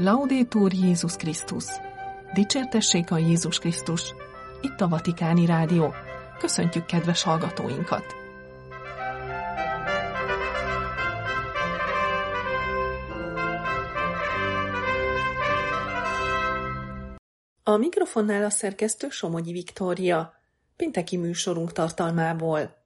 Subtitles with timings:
[0.00, 1.64] Laudétur Jézus Krisztus!
[2.34, 4.14] Dicsértessék a Jézus Krisztus!
[4.60, 5.94] Itt a Vatikáni Rádió.
[6.38, 8.04] Köszöntjük kedves hallgatóinkat!
[17.62, 20.34] A mikrofonnál a szerkesztő Somogyi Viktória.
[20.76, 22.77] Pénteki műsorunk tartalmából.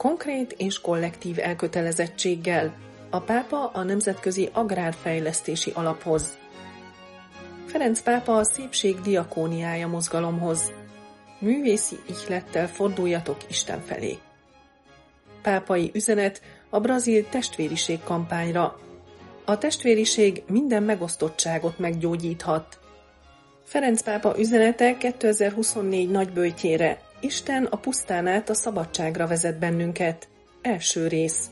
[0.00, 2.74] Konkrét és kollektív elkötelezettséggel
[3.10, 6.38] a pápa a Nemzetközi Agrárfejlesztési Alaphoz.
[7.66, 10.72] Ferenc pápa a szépség diakóniája mozgalomhoz.
[11.38, 14.18] Művészi ihlettel forduljatok Isten felé.
[15.42, 18.78] Pápai üzenet a brazil testvériség kampányra.
[19.44, 22.78] A testvériség minden megosztottságot meggyógyíthat.
[23.64, 30.28] Ferenc pápa üzenete 2024 nagybőjtjére Isten a pusztán át a szabadságra vezet bennünket.
[30.62, 31.50] Első rész.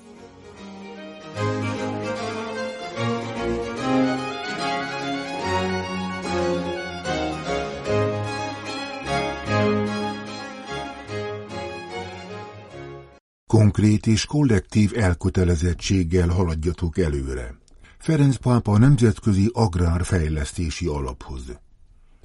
[13.47, 17.55] Konkrét és kollektív elkötelezettséggel haladjatok előre.
[17.99, 21.43] Ferenc pápa a Nemzetközi Agrárfejlesztési Alaphoz.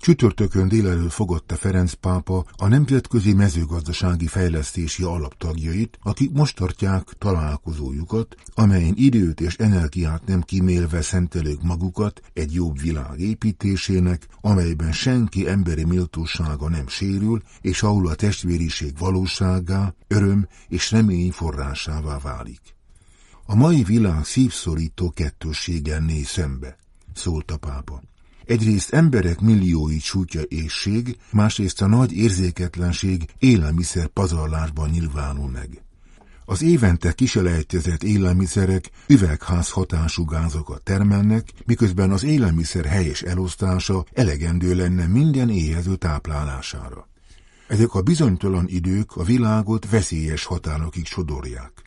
[0.03, 8.93] Csütörtökön délelőtt fogadta Ferenc pápa a Nemzetközi Mezőgazdasági Fejlesztési Alaptagjait, akik most tartják találkozójukat, amelyen
[8.95, 16.69] időt és energiát nem kímélve szentelők magukat egy jobb világ építésének, amelyben senki emberi méltósága
[16.69, 22.61] nem sérül, és ahol a testvériség valóságá, öröm és remény forrásává válik.
[23.45, 26.77] A mai világ szívszorító kettősséggel néz szembe,
[27.13, 28.01] szólt a pápa.
[28.45, 35.81] Egyrészt emberek milliói csútja ésség, másrészt a nagy érzéketlenség élelmiszer pazarlásban nyilvánul meg.
[36.45, 45.49] Az évente kiselejtezett élelmiszerek üvegházhatású gázokat termelnek, miközben az élelmiszer helyes elosztása elegendő lenne minden
[45.49, 47.07] éhező táplálására.
[47.67, 51.82] Ezek a bizonytalan idők a világot veszélyes határokig sodorják.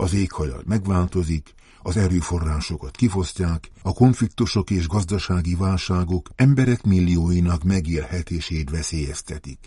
[0.00, 9.58] Az éghajlat megváltozik, az erőforrásokat kifosztják, a konfliktusok és gazdasági válságok emberek millióinak megélhetését veszélyeztetik.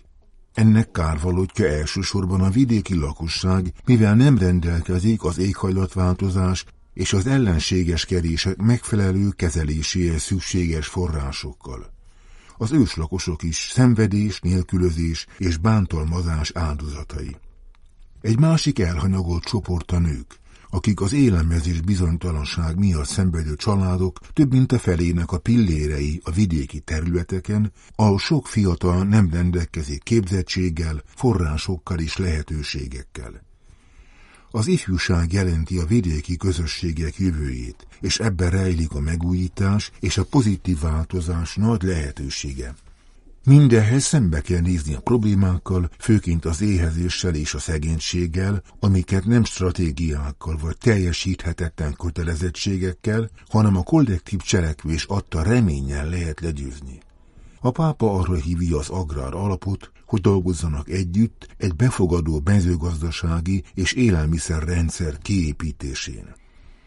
[0.53, 8.57] Ennek kárvalótja elsősorban a vidéki lakosság, mivel nem rendelkezik az éghajlatváltozás és az ellenséges kerések
[8.57, 11.93] megfelelő kezeléséhez szükséges forrásokkal.
[12.57, 17.35] Az őslakosok is szenvedés, nélkülözés és bántalmazás áldozatai.
[18.21, 20.39] Egy másik elhanyagolt csoport a nők
[20.73, 26.79] akik az élelmezés bizonytalanság miatt szenvedő családok több mint a felének a pillérei a vidéki
[26.79, 33.41] területeken, ahol sok fiatal nem rendelkezik képzettséggel, forrásokkal és lehetőségekkel.
[34.51, 40.79] Az ifjúság jelenti a vidéki közösségek jövőjét, és ebben rejlik a megújítás és a pozitív
[40.79, 42.75] változás nagy lehetősége.
[43.45, 50.57] Mindenhez szembe kell nézni a problémákkal, főként az éhezéssel és a szegénységgel, amiket nem stratégiákkal
[50.61, 56.99] vagy teljesíthetetlen kötelezettségekkel, hanem a kollektív cselekvés adta reménnyel lehet legyőzni.
[57.59, 65.17] A pápa arra hívja az agrár alapot, hogy dolgozzanak együtt egy befogadó mezőgazdasági és élelmiszerrendszer
[65.17, 66.40] kiépítésén.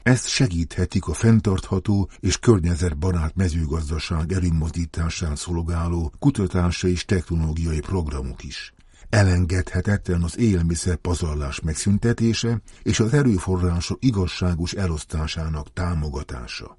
[0.05, 8.75] Ezt segíthetik a fenntartható és környezetbarát mezőgazdaság előmozdításán szolgáló kutatási és technológiai programok is.
[9.09, 16.79] Elengedhetetlen az élelmiszer pazarlás megszüntetése és az erőforrások igazságos elosztásának támogatása.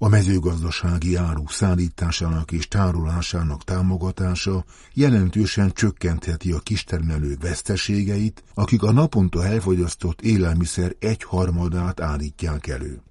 [0.00, 4.64] A mezőgazdasági áruk szállításának és tárolásának támogatása
[4.94, 13.02] jelentősen csökkentheti a kistermelők veszteségeit, akik a naponta elfogyasztott élelmiszer egyharmadát állítják elő.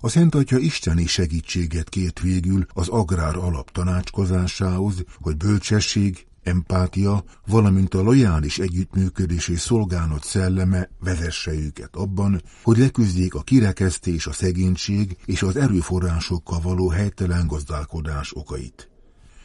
[0.00, 7.94] A Szent Atya isteni segítséget kért végül az agrár alap tanácskozásához, hogy bölcsesség, empátia, valamint
[7.94, 15.16] a lojális együttműködés és szolgálat szelleme vezesse őket abban, hogy leküzdjék a kirekesztés, a szegénység
[15.24, 18.86] és az erőforrásokkal való helytelen gazdálkodás okait.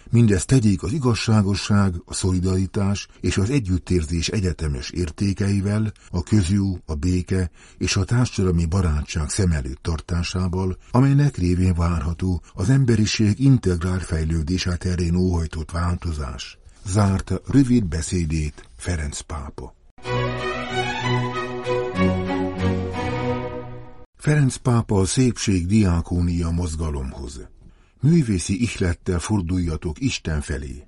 [0.09, 7.49] Mindezt tegyék az igazságosság, a szolidaritás és az együttérzés egyetemes értékeivel, a közjú, a béke
[7.77, 15.15] és a társadalmi barátság szem előtt tartásával, amelynek révén várható az emberiség integrál fejlődése terén
[15.15, 16.57] óhajtott változás
[16.87, 19.75] zárta rövid beszédét Ferenc pápa.
[24.17, 27.47] Ferenc pápa a szépség diákónia mozgalomhoz.
[28.01, 30.86] Művészi ihlettel forduljatok Isten felé.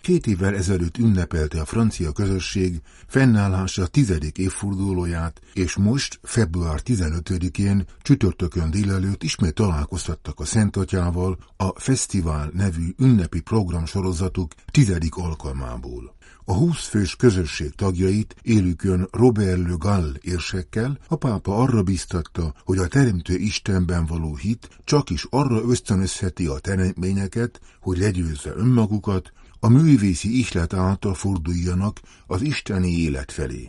[0.00, 8.70] Két évvel ezelőtt ünnepelte a francia közösség fennállása tizedik évfordulóját, és most, február 15-én, csütörtökön
[8.70, 16.18] délelőtt ismét találkoztattak a Szentatyával a Fesztivál nevű ünnepi programsorozatuk tizedik alkalmából.
[16.44, 22.78] A húsz fős közösség tagjait élükön Robert Le Gall érsekkel a pápa arra biztatta, hogy
[22.78, 29.68] a Teremtő Istenben való hit csak is arra ösztönözheti a teremtményeket, hogy legyőzze önmagukat, a
[29.68, 33.68] művészi ihlet által forduljanak az isteni élet felé.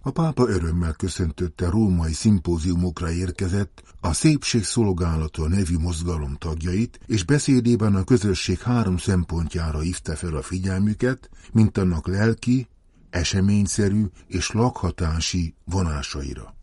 [0.00, 7.94] A pápa örömmel köszöntötte római szimpóziumokra érkezett a Szépség Szolgálata nevű mozgalom tagjait, és beszédében
[7.94, 12.68] a közösség három szempontjára hívta fel a figyelmüket, mint annak lelki,
[13.10, 16.54] eseményszerű és lakhatási vonásaira.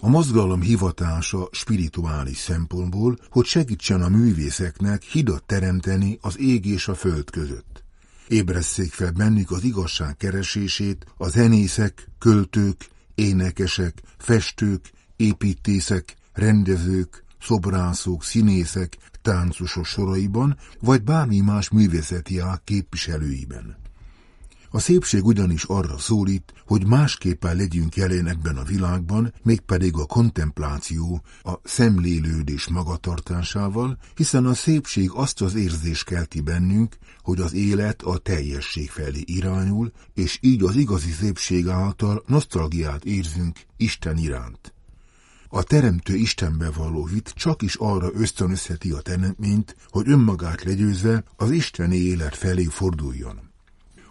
[0.00, 6.94] A mozgalom hivatása spirituális szempontból, hogy segítsen a művészeknek hidat teremteni az ég és a
[6.94, 7.77] föld között.
[8.28, 18.96] Ébresszék fel bennük az igazság keresését a zenészek, költők, énekesek, festők, építészek, rendezők, szobrászok, színészek,
[19.22, 23.76] táncosok soraiban, vagy bármi más művészeti ág képviselőiben.
[24.70, 31.22] A szépség ugyanis arra szólít, hogy másképpen legyünk jelen ebben a világban, mégpedig a kontempláció,
[31.42, 38.18] a szemlélődés magatartásával, hiszen a szépség azt az érzés kelti bennünk, hogy az élet a
[38.18, 44.72] teljesség felé irányul, és így az igazi szépség által nosztalgiát érzünk Isten iránt.
[45.48, 51.50] A teremtő Istenbe való hit csak is arra ösztönözheti a teremtményt, hogy önmagát legyőzve az
[51.50, 53.47] isteni élet felé forduljon.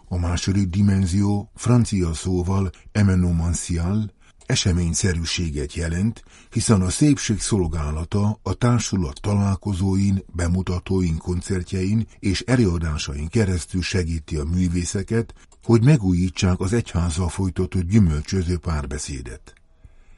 [0.08, 4.16] A második dimenzió francia szóval emenomancial
[4.48, 14.36] eseményszerűséget jelent, hiszen a szépség szolgálata a társulat találkozóin, bemutatóin, koncertjein és előadásain keresztül segíti
[14.36, 15.34] a művészeket,
[15.64, 19.54] hogy megújítsák az egyházzal folytatott gyümölcsöző párbeszédet.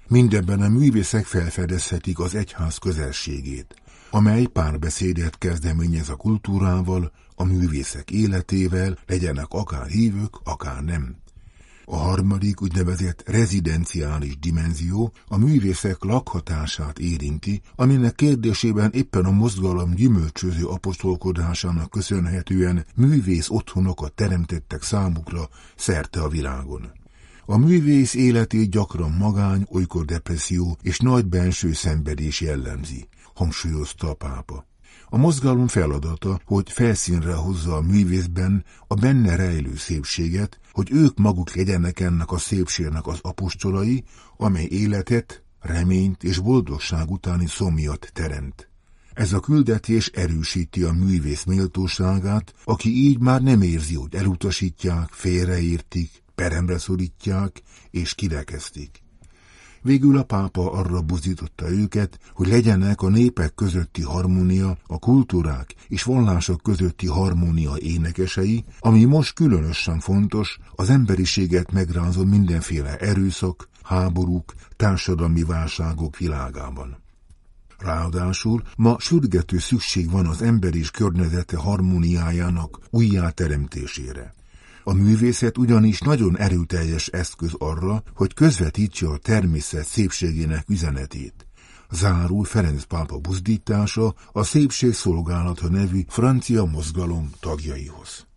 [0.08, 3.76] Mindebben a művészek felfedezhetik az egyház közelségét,
[4.12, 11.16] amely párbeszédet kezdeményez a kultúrával, a művészek életével, legyenek akár hívők, akár nem.
[11.86, 20.66] A harmadik úgynevezett rezidenciális dimenzió a művészek lakhatását érinti, aminek kérdésében éppen a mozgalom gyümölcsöző
[20.66, 26.92] apostolkodásának köszönhetően művész otthonokat teremtettek számukra szerte a világon.
[27.46, 34.69] A művész életét gyakran magány, olykor depresszió és nagy benső szenvedés jellemzi, hangsúlyozta a pápa.
[35.12, 41.56] A mozgalom feladata, hogy felszínre hozza a művészben a benne rejlő szépséget, hogy ők maguk
[41.56, 44.04] legyenek ennek a szépségnek az apostolai,
[44.38, 48.70] amely életet, reményt és boldogság utáni szomjat teremt.
[49.14, 56.24] Ez a küldetés erősíti a művész méltóságát, aki így már nem érzi, hogy elutasítják, félreértik,
[56.36, 57.62] peremre szorítják
[57.92, 59.04] és kirekeztik.
[59.82, 66.04] Végül a pápa arra buzította őket, hogy legyenek a népek közötti harmónia, a kultúrák és
[66.04, 75.44] vallások közötti harmónia énekesei, ami most különösen fontos az emberiséget megrázó mindenféle erőszak, háborúk, társadalmi
[75.44, 76.98] válságok világában.
[77.78, 84.34] Ráadásul ma sürgető szükség van az ember és környezete harmóniájának újjáteremtésére.
[84.90, 91.48] A művészet ugyanis nagyon erőteljes eszköz arra, hogy közvetítse a természet szépségének üzenetét.
[91.92, 98.28] Zárul Ferenc pápa buzdítása a Szépség Szolgálata nevű francia mozgalom tagjaihoz.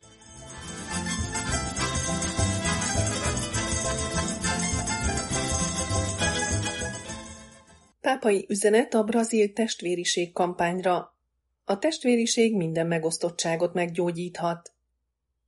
[8.00, 11.16] Pápai üzenet a brazil testvériség kampányra.
[11.64, 14.72] A testvériség minden megosztottságot meggyógyíthat.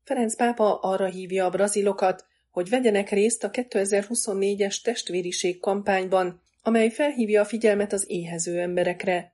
[0.05, 7.41] Ferenc pápa arra hívja a brazilokat, hogy vegyenek részt a 2024-es testvériség kampányban, amely felhívja
[7.41, 9.33] a figyelmet az éhező emberekre.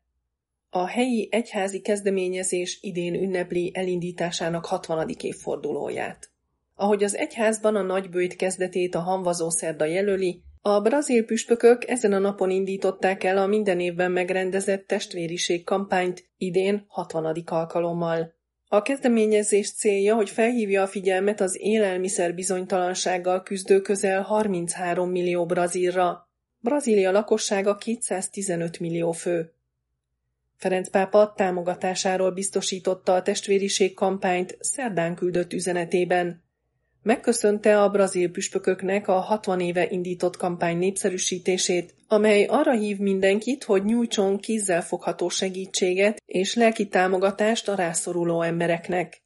[0.71, 5.09] A helyi egyházi kezdeményezés idén ünnepli elindításának 60.
[5.21, 6.31] évfordulóját.
[6.75, 12.19] Ahogy az egyházban a nagybőjt kezdetét a hanvazó szerda jelöli, a brazil püspökök ezen a
[12.19, 17.43] napon indították el a minden évben megrendezett testvériség kampányt, idén 60.
[17.47, 18.39] alkalommal.
[18.73, 26.29] A kezdeményezés célja, hogy felhívja a figyelmet az élelmiszer bizonytalansággal küzdő közel 33 millió brazilra.
[26.61, 29.53] Brazília lakossága 215 millió fő.
[30.57, 36.43] Ferenc pápa támogatásáról biztosította a testvériség kampányt szerdán küldött üzenetében.
[37.03, 43.85] Megköszönte a brazil püspököknek a 60 éve indított kampány népszerűsítését, amely arra hív mindenkit, hogy
[43.85, 49.23] nyújtson kézzel fogható segítséget és lelki támogatást a rászoruló embereknek.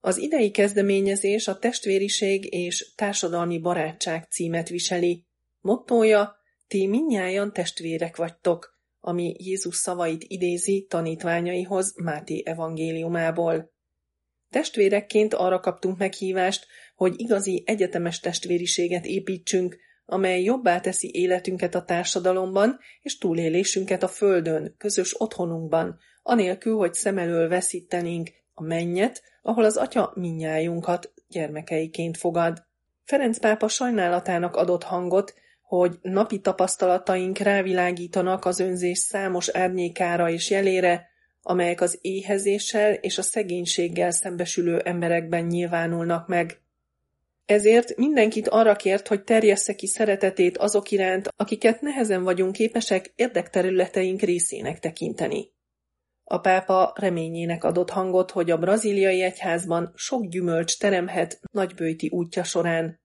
[0.00, 5.24] Az idei kezdeményezés a testvériség és társadalmi barátság címet viseli.
[5.60, 6.36] Mottója,
[6.66, 13.72] ti minnyájan testvérek vagytok, ami Jézus szavait idézi tanítványaihoz Máté evangéliumából.
[14.50, 16.66] Testvérekként arra kaptunk meghívást,
[16.98, 19.76] hogy igazi egyetemes testvériséget építsünk,
[20.06, 27.18] amely jobbá teszi életünket a társadalomban és túlélésünket a földön, közös otthonunkban, anélkül, hogy szem
[27.18, 32.66] elől veszítenénk a mennyet, ahol az atya minnyájunkat gyermekeiként fogad.
[33.04, 41.08] Ferenc pápa sajnálatának adott hangot, hogy napi tapasztalataink rávilágítanak az önzés számos árnyékára és jelére,
[41.42, 46.60] amelyek az éhezéssel és a szegénységgel szembesülő emberekben nyilvánulnak meg.
[47.48, 54.20] Ezért mindenkit arra kért, hogy terjessze ki szeretetét azok iránt, akiket nehezen vagyunk képesek érdekterületeink
[54.20, 55.52] részének tekinteni.
[56.24, 63.00] A pápa reményének adott hangot, hogy a brazíliai egyházban sok gyümölcs teremhet nagybőti útja során.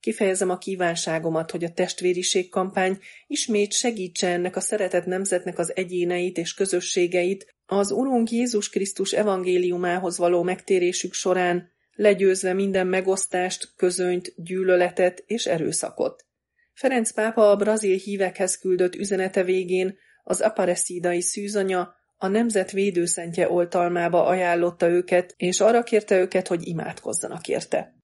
[0.00, 6.38] Kifejezem a kívánságomat, hogy a testvériség kampány ismét segítse ennek a szeretett nemzetnek az egyéneit
[6.38, 15.22] és közösségeit az Urunk Jézus Krisztus evangéliumához való megtérésük során, legyőzve minden megosztást, közönyt, gyűlöletet
[15.26, 16.26] és erőszakot.
[16.72, 24.24] Ferenc pápa a brazil hívekhez küldött üzenete végén az aparecidai szűzanya a nemzet védőszentje oltalmába
[24.24, 27.94] ajánlotta őket, és arra kérte őket, hogy imádkozzanak érte.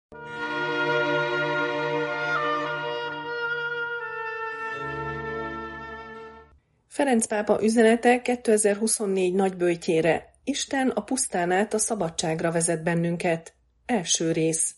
[6.89, 10.33] Ferenc pápa üzenete 2024 nagybőjtjére.
[10.45, 13.55] Isten a pusztán át a szabadságra vezet bennünket.
[13.87, 14.75] Első rész.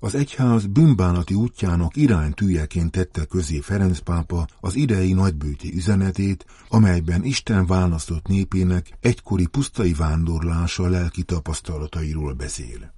[0.00, 7.66] Az egyház bűnbánati útjának iránytűjeként tette közé Ferenc pápa az idei nagybőti üzenetét, amelyben Isten
[7.66, 12.92] választott népének egykori pusztai vándorlása lelki tapasztalatairól beszél.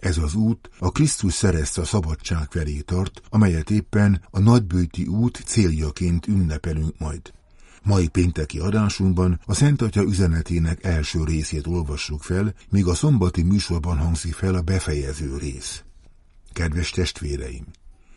[0.00, 5.42] Ez az út a Krisztus szerezte a szabadság felé tart, amelyet éppen a nagybőti út
[5.44, 7.32] céljaként ünnepelünk majd.
[7.88, 13.98] Mai pénteki adásunkban a Szent Atya üzenetének első részét olvassuk fel, míg a szombati műsorban
[13.98, 15.82] hangzik fel a befejező rész.
[16.52, 17.66] Kedves testvéreim!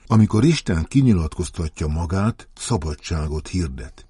[0.07, 4.05] Amikor Isten kinyilatkoztatja magát, szabadságot hirdet.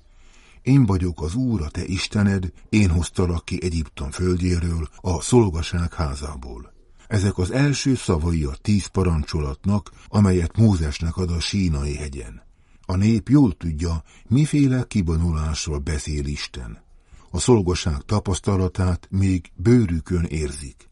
[0.62, 6.74] Én vagyok az Úr, a te Istened, én hoztalak ki Egyiptom földjéről, a szolgaság házából.
[7.08, 12.50] Ezek az első szavai a tíz parancsolatnak, amelyet Mózesnek ad a sínai hegyen.
[12.92, 16.82] A nép jól tudja, miféle kibonulásról beszél Isten.
[17.30, 20.90] A szolgaság tapasztalatát még bőrükön érzik.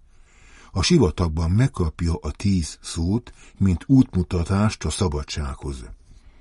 [0.71, 5.85] A sivatagban megkapja a tíz szót, mint útmutatást a szabadsághoz.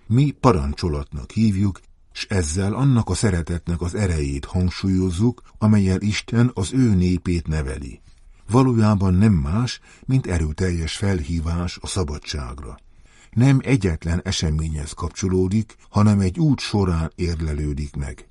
[0.07, 1.81] Mi parancsolatnak hívjuk,
[2.13, 8.01] s ezzel annak a szeretetnek az erejét hangsúlyozzuk, amelyel Isten az ő népét neveli.
[8.51, 12.79] Valójában nem más, mint erőteljes felhívás a szabadságra
[13.39, 18.29] nem egyetlen eseményhez kapcsolódik, hanem egy út során érlelődik meg.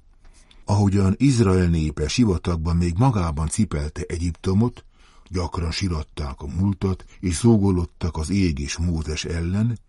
[0.66, 4.86] Ahogyan Izrael népe sivatagban még magában cipelte Egyiptomot,
[5.30, 9.80] gyakran siratták a múltat, és szógolottak az ég és Mózes ellen,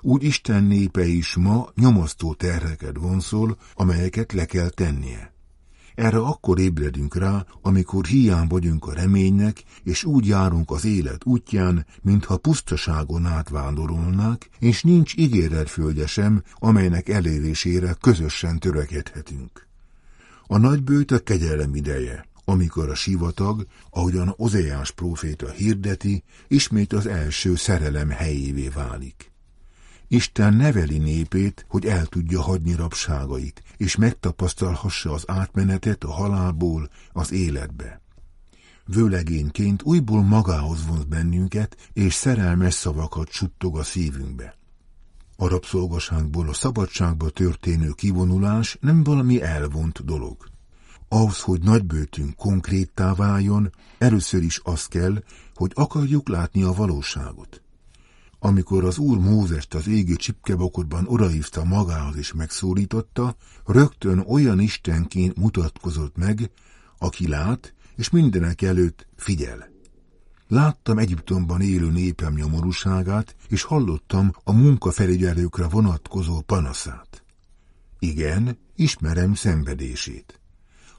[0.00, 5.35] úgy Isten népe is ma nyomasztó terheket vonszol, amelyeket le kell tennie.
[5.96, 11.86] Erre akkor ébredünk rá, amikor hiány vagyunk a reménynek, és úgy járunk az élet útján,
[12.02, 19.66] mintha pusztaságon átvándorolnák, és nincs ígéretföldje sem, amelynek elérésére közösen törekedhetünk.
[20.46, 27.54] A nagybőt a kegyelem ideje, amikor a sivatag, ahogyan Ozeás próféta hirdeti, ismét az első
[27.54, 29.35] szerelem helyévé válik.
[30.08, 37.32] Isten neveli népét, hogy el tudja hagyni rabságait, és megtapasztalhassa az átmenetet a halálból az
[37.32, 38.00] életbe.
[38.84, 44.56] Vőlegényként újból magához vonz bennünket, és szerelmes szavakat suttog a szívünkbe.
[45.36, 50.48] A rabszolgaságból a szabadságba történő kivonulás nem valami elvont dolog.
[51.08, 55.22] Ahhoz, hogy nagybőtünk konkréttá váljon, először is az kell,
[55.54, 57.62] hogy akarjuk látni a valóságot.
[58.46, 66.16] Amikor az úr Mózest az égő csipkebokorban odaívta magához és megszólította, rögtön olyan istenként mutatkozott
[66.16, 66.50] meg,
[66.98, 69.68] aki lát, és mindenek előtt figyel.
[70.48, 77.24] Láttam Egyiptomban élő népem nyomorúságát, és hallottam a munkafelügyelőkre vonatkozó panaszát.
[77.98, 80.40] Igen, ismerem szenvedését.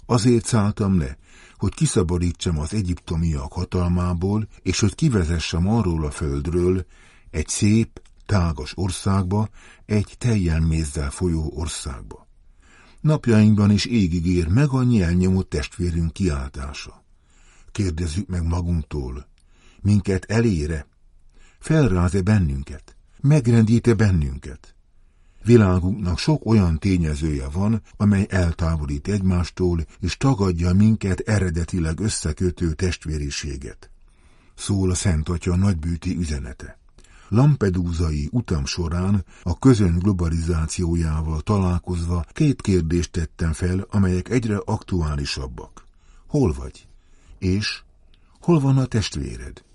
[0.05, 1.17] Azért szálltam le,
[1.57, 6.85] hogy kiszabadítsam az egyiptomiak hatalmából, és hogy kivezessem arról a földről,
[7.31, 9.49] egy szép, tágas országba,
[9.85, 12.27] egy teljel mézzel folyó országba.
[13.01, 17.03] Napjainkban is égig ér meg annyi elnyomott testvérünk kiáltása.
[17.71, 19.27] Kérdezzük meg magunktól,
[19.81, 20.87] minket elére?
[21.59, 22.95] Felráz-e bennünket?
[23.21, 24.75] Megrendíte bennünket?
[25.43, 33.89] Világunknak sok olyan tényezője van, amely eltávolít egymástól és tagadja minket eredetileg összekötő testvériséget.
[34.55, 36.79] Szól a Szent Atya nagybűti üzenete.
[37.29, 45.85] Lampedúzai utam során a közön globalizációjával találkozva két kérdést tettem fel, amelyek egyre aktuálisabbak.
[46.27, 46.87] Hol vagy?
[47.39, 47.81] És
[48.39, 49.65] hol van a testvéred?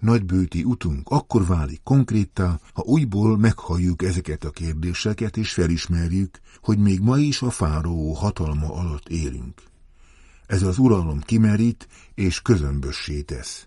[0.00, 7.00] Nagybőti utunk akkor válik konkrétá, ha újból meghalljuk ezeket a kérdéseket, és felismerjük, hogy még
[7.00, 9.62] ma is a fáró hatalma alatt élünk.
[10.46, 13.66] Ez az uralom kimerít és közömbössé tesz.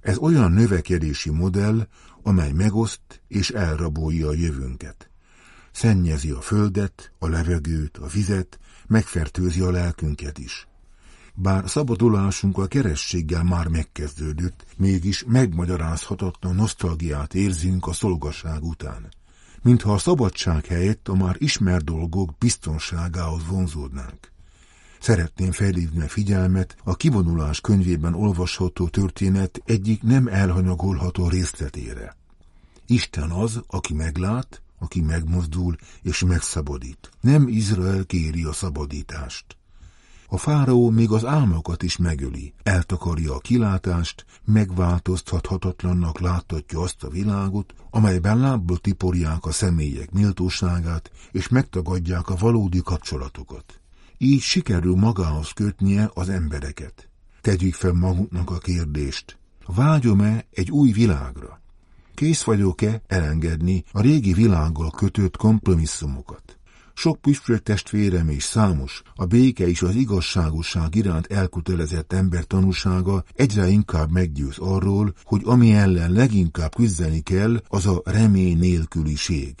[0.00, 1.86] Ez olyan növekedési modell,
[2.26, 5.10] amely megoszt és elrabolja a jövőnket.
[5.72, 10.66] Szennyezi a földet, a levegőt, a vizet, megfertőzi a lelkünket is.
[11.34, 19.08] Bár szabadulásunk a kerességgel már megkezdődött, mégis megmagyarázhatatlan nosztalgiát érzünk a szolgasság után.
[19.62, 24.32] Mintha a szabadság helyett a már ismert dolgok biztonságához vonzódnánk.
[25.00, 32.16] Szeretném felhívni a figyelmet a kivonulás könyvében olvasható történet egyik nem elhanyagolható részletére.
[32.86, 37.10] Isten az, aki meglát, aki megmozdul és megszabadít.
[37.20, 39.56] Nem Izrael kéri a szabadítást.
[40.28, 47.74] A fáraó még az álmokat is megöli, eltakarja a kilátást, megváltoztathatatlannak láttatja azt a világot,
[47.90, 53.80] amelyben lábbal tiporják a személyek méltóságát, és megtagadják a valódi kapcsolatokat.
[54.18, 57.08] Így sikerül magához kötnie az embereket.
[57.40, 59.38] Tegyük fel magunknak a kérdést.
[59.66, 61.60] Vágyom-e egy új világra?
[62.14, 66.58] Kész vagyok-e elengedni a régi világgal kötött kompromisszumokat?
[66.94, 73.68] Sok püspök testvérem és számos, a béke és az igazságosság iránt elkötelezett ember tanúsága egyre
[73.68, 79.54] inkább meggyőz arról, hogy ami ellen leginkább küzdeni kell, az a remény nélküliség.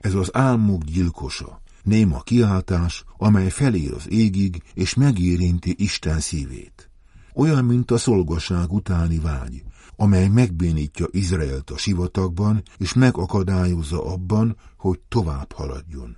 [0.00, 6.90] Ez az álmok gyilkosa, néma kiáltás, amely felér az égig és megérinti Isten szívét.
[7.34, 9.62] Olyan, mint a szolgaság utáni vágy,
[9.96, 16.16] amely megbénítja Izraelt a sivatagban, és megakadályozza abban, hogy tovább haladjon.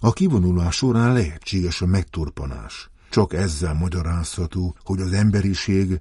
[0.00, 2.90] A kivonulás során lehetséges a megtorpanás.
[3.10, 6.00] Csak ezzel magyarázható, hogy az emberiség,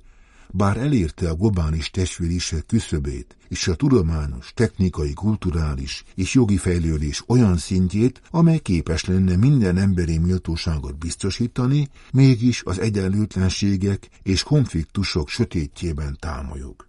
[0.52, 7.58] bár elérte a globális testvériség küszöbét és a tudományos, technikai, kulturális és jogi fejlődés olyan
[7.58, 16.88] szintjét, amely képes lenne minden emberi méltóságot biztosítani, mégis az egyenlőtlenségek és konfliktusok sötétjében támolyog.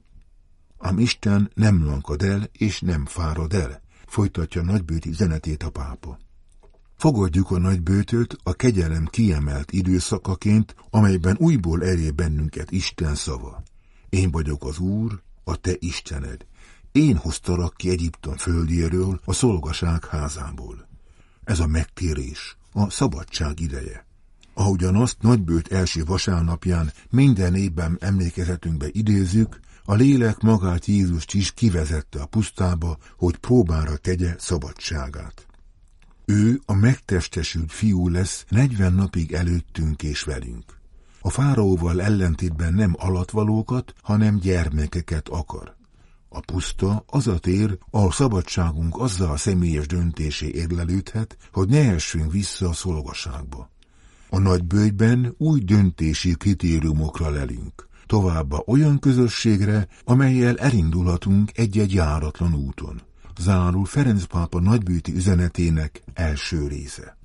[0.78, 6.18] Ám Isten nem lankad el és nem fárad el, folytatja nagybőti üzenetét a pápa.
[6.98, 13.62] Fogadjuk a nagybőtöt a kegyelem kiemelt időszakaként, amelyben újból elé bennünket Isten szava.
[14.08, 16.46] Én vagyok az Úr, a te Istened.
[16.92, 20.88] Én hoztalak ki Egyiptom földjéről, a szolgaság házából.
[21.44, 24.06] Ez a megtérés, a szabadság ideje.
[24.54, 32.20] Ahogyan azt nagybőt első vasárnapján minden évben emlékezetünkbe idézzük, a lélek magát Jézust is kivezette
[32.20, 35.47] a pusztába, hogy próbára tegye szabadságát.
[36.30, 40.64] Ő a megtestesült fiú lesz negyven napig előttünk és velünk.
[41.20, 45.76] A fáraóval ellentétben nem alatvalókat, hanem gyermekeket akar.
[46.28, 52.32] A puszta az a tér, ahol szabadságunk azzal a személyes döntésé érlelődhet, hogy ne essünk
[52.32, 53.70] vissza a szolgaságba.
[54.30, 63.02] A nagy bőjben új döntési kritériumokra lelünk, továbbá olyan közösségre, amelyel elindulhatunk egy-egy járatlan úton
[63.38, 67.16] zárul Ferenc pápa nagybűti üzenetének első része.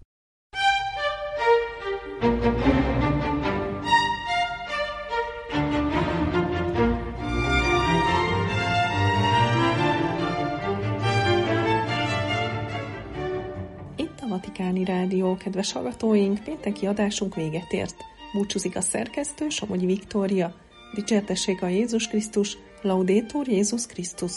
[13.96, 17.96] Itt a Vatikáni Rádió, kedves hallgatóink, pénteki adásunk véget ért.
[18.34, 20.56] Búcsúzik a szerkesztő, Somogyi Viktória.
[20.94, 24.34] Dicsértessék a Jézus Krisztus, Laudétur Jézus Krisztus.